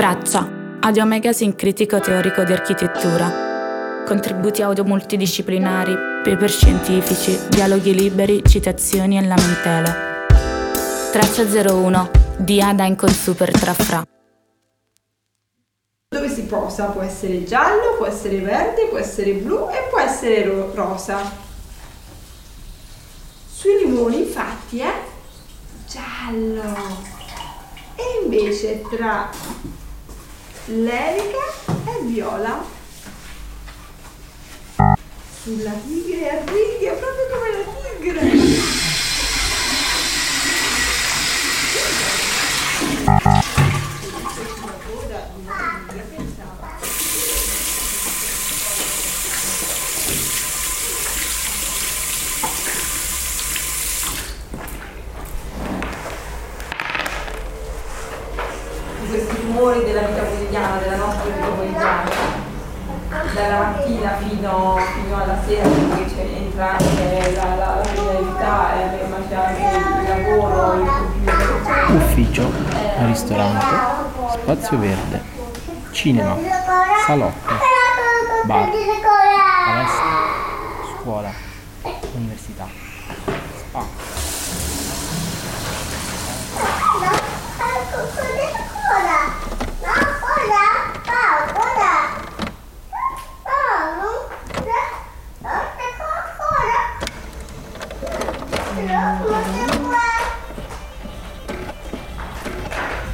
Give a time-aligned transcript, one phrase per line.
[0.00, 4.02] Traccia, Audio Magazine critico teorico di architettura.
[4.06, 5.92] Contributi audio multidisciplinari,
[6.24, 10.26] paper scientifici, dialoghi liberi, citazioni e lamentele.
[11.12, 14.02] Traccia 01 di Ada con Super Trafra.
[16.08, 20.44] Dove si posa può essere giallo, può essere verde, può essere blu e può essere
[20.44, 21.30] ro- rosa.
[23.52, 24.94] Sui limoni infatti è
[25.86, 27.18] giallo.
[27.96, 29.28] E invece tra
[30.70, 32.64] l'erica e viola.
[35.42, 37.64] Sulla tigre a righe, proprio come la
[37.98, 38.88] tigre.
[59.10, 62.10] questi rumori della vita quotidiana, della nostra vita quotidiana,
[63.34, 69.06] dalla mattina fino, fino alla sera, perché c'è entra anche la, la, la quotidianità, eh,
[69.06, 71.94] ma c'è anche il lavoro, il computer.
[71.94, 72.52] Ufficio,
[73.06, 73.66] ristorante,
[74.32, 75.22] spazio verde,
[75.92, 76.36] cinema,
[77.06, 77.54] salotto,
[78.44, 78.68] bar,
[79.66, 80.04] palestra,
[80.98, 81.30] scuola,
[82.14, 82.66] università,
[83.56, 84.18] spa.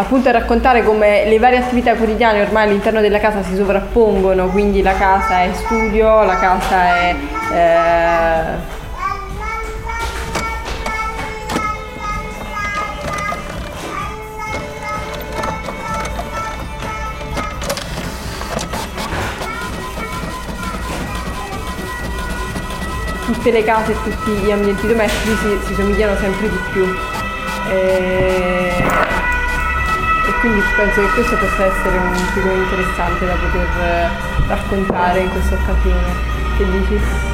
[0.00, 4.82] Appunto a raccontare come le varie attività quotidiane ormai all'interno della casa si sovrappongono, quindi
[4.82, 7.16] la casa è studio, la casa è...
[7.52, 8.78] Eh,
[23.26, 26.84] tutte le case e tutti gli ambienti domestici si, si somigliano sempre di più.
[27.70, 29.20] E,
[30.26, 34.10] e, quindi penso che questo possa essere un film interessante da poter
[34.48, 36.12] raccontare in questa occasione.
[36.56, 37.28] Che dici?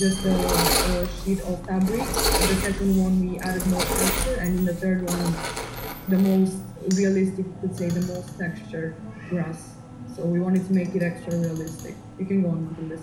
[0.00, 2.00] just a, a, sheet of fabric.
[2.00, 5.34] The second one we added more texture, and in the third one
[6.08, 6.56] the most
[6.96, 8.96] realistic, you could say, the most textured
[9.28, 9.79] grass.
[10.20, 11.94] So we wanted to make it extra realistic.
[12.18, 13.00] You can go on from this.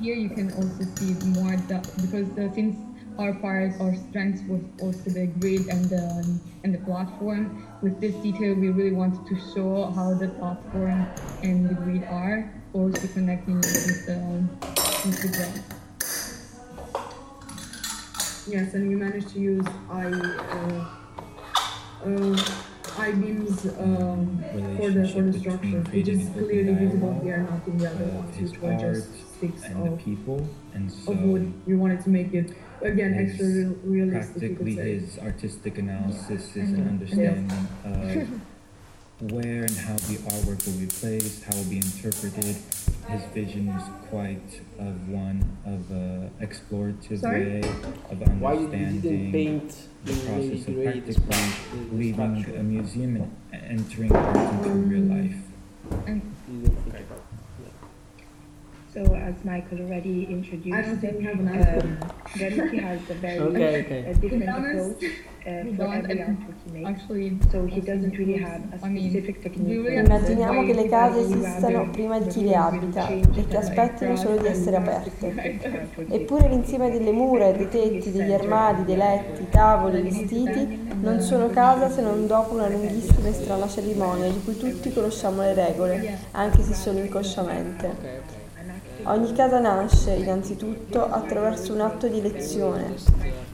[0.00, 2.76] Here you can also see more the, because the since
[3.18, 7.66] our part, our strength was also the grid and the and the platform.
[7.82, 11.04] With this detail, we really wanted to show how the platform
[11.42, 14.46] and the grid are also connecting with the
[15.04, 15.62] with the ground.
[18.46, 20.06] Yes, and we managed to use I.
[20.06, 20.86] Uh,
[22.06, 22.62] uh,
[22.98, 24.44] I-beams um,
[24.76, 28.36] for the for the structure, which is clearly visible here, not in the other ones,
[28.36, 31.52] which were just sticks of, people, and so of wood.
[31.66, 34.56] We wanted to make it again extra real, realistic.
[34.56, 37.50] Practically, his artistic analysis is an understanding
[37.84, 38.40] of
[39.30, 42.56] where and how the artwork will be placed, how it will be interpreted.
[43.08, 47.60] His vision is quite of one of a explorative Sorry?
[47.60, 47.60] way
[48.10, 53.80] of understanding Why you didn't paint the process of really practically leaving a museum and
[53.80, 55.31] entering art into real life.
[59.44, 61.98] Michael already introduced, I don't think we have an um, answer.
[62.38, 64.10] Dempsey has a very Okay, okay.
[64.10, 66.88] a different approach uh, for every artwork he makes.
[66.88, 69.92] Actually, So he doesn't really have a I mean, specific technique.
[69.92, 74.46] Immaginiamo che le case esistano prima di chi le abita e che aspettino solo di
[74.46, 75.90] essere aperte.
[76.08, 81.90] Eppure l'insieme delle mura, dei tetti, degli armadi, dei letti, tavoli, vestiti non sono casa
[81.90, 86.62] se non dopo una lunghissima e strana cerimonia di cui tutti conosciamo le regole, anche
[86.62, 88.41] se solo inconsciamente.
[89.04, 92.94] Ogni casa nasce, innanzitutto, attraverso un atto di elezione,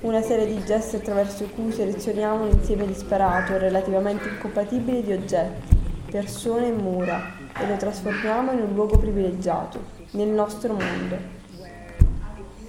[0.02, 5.74] una serie di gesti attraverso cui selezioniamo un insieme disparato e relativamente incompatibile di oggetti,
[6.10, 7.18] persone e mura
[7.58, 9.80] e lo trasformiamo in un luogo privilegiato,
[10.10, 11.16] nel nostro mondo.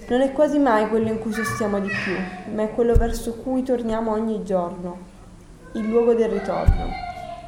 [0.08, 3.62] Non è quasi mai quello in cui sostiamo di più, ma è quello verso cui
[3.62, 4.96] torniamo ogni giorno,
[5.72, 6.86] il luogo del ritorno.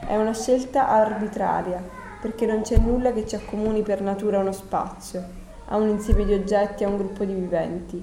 [0.07, 4.53] È una scelta arbitraria, perché non c'è nulla che ci accomuni per natura a uno
[4.53, 5.21] spazio,
[5.67, 8.03] a un insieme di oggetti, a un gruppo di viventi.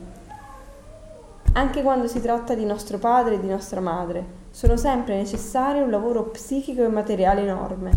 [1.54, 5.90] Anche quando si tratta di nostro padre e di nostra madre, sono sempre necessari un
[5.90, 7.92] lavoro psichico e materiale enorme,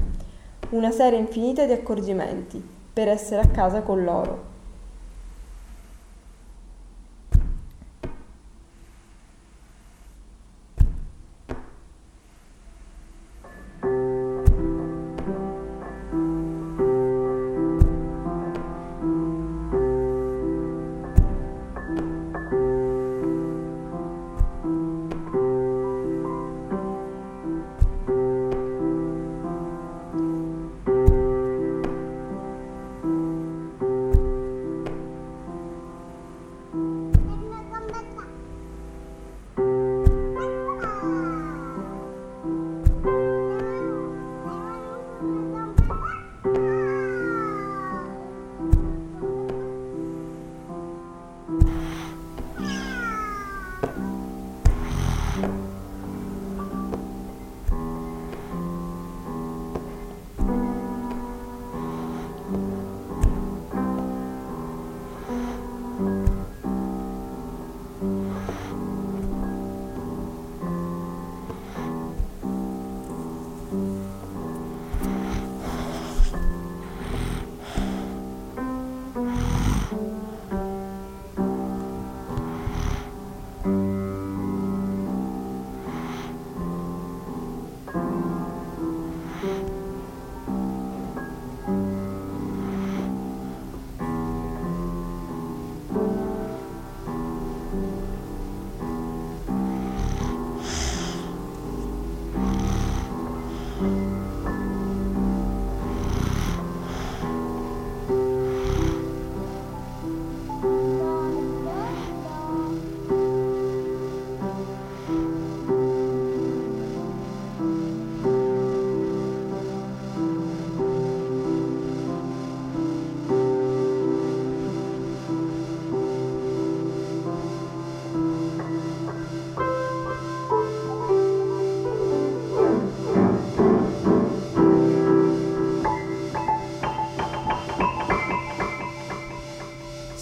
[0.71, 4.52] una serie infinita di accorgimenti per essere a casa con loro.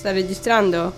[0.01, 0.95] Sta registrando?